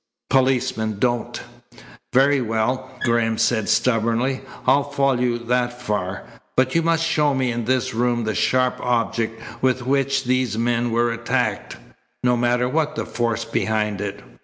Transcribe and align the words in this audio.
Policemen 0.31 0.97
don't." 0.97 1.43
"Very 2.11 2.41
well," 2.41 2.89
Graham 3.03 3.37
said 3.37 3.69
stubbornly. 3.69 4.41
"I'll 4.65 4.81
follow 4.89 5.19
you 5.19 5.37
that 5.37 5.79
far, 5.79 6.23
but 6.57 6.73
you 6.73 6.81
must 6.81 7.05
show 7.05 7.35
me 7.35 7.51
in 7.51 7.65
this 7.65 7.93
room 7.93 8.23
the 8.23 8.33
sharp 8.33 8.79
object 8.81 9.39
with 9.61 9.85
which 9.85 10.23
these 10.23 10.57
men 10.57 10.89
were 10.89 11.11
attacked, 11.11 11.77
no 12.23 12.35
matter 12.35 12.67
what 12.67 12.95
the 12.95 13.05
force 13.05 13.45
behind 13.45 14.01
it." 14.01 14.21